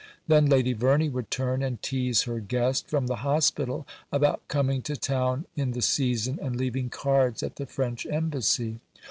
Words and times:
Then 0.27 0.47
Lady 0.47 0.73
Verney 0.73 1.09
would 1.09 1.29
turn 1.29 1.61
and 1.61 1.79
tease 1.79 2.23
her 2.23 2.39
guest 2.39 2.87
from 2.89 3.05
the 3.05 3.17
hospital 3.17 3.85
about 4.11 4.41
coming 4.47 4.81
to 4.81 4.95
town 4.97 5.45
in 5.55 5.73
the 5.73 5.81
season 5.83 6.39
and 6.41 6.55
leaving 6.55 6.89
cards 6.89 7.43
at 7.43 7.57
the 7.57 7.67
French 7.67 8.07
Embassy. 8.07 8.79